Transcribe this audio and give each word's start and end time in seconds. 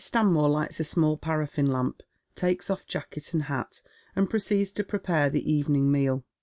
Stanmore 0.03 0.49
lights 0.49 0.79
a 0.79 0.83
small 0.83 1.15
parafline 1.15 1.67
lamp, 1.67 2.01
takes 2.33 2.71
off 2.71 2.87
jacket 2.87 3.35
and 3.35 3.43
hat, 3.43 3.83
and 4.15 4.27
proceeds 4.31 4.71
to 4.71 4.83
prepare 4.83 5.29
the 5.29 5.51
evening 5.53 5.91
meal. 5.91 6.23